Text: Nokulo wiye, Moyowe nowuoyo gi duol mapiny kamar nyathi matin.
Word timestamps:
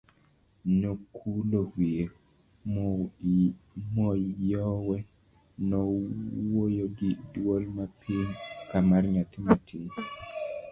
Nokulo 0.81 1.59
wiye, 1.73 2.05
Moyowe 3.93 4.97
nowuoyo 5.69 6.85
gi 6.97 7.09
duol 7.31 7.63
mapiny 7.77 8.29
kamar 8.69 9.03
nyathi 9.13 9.37
matin. 9.45 9.85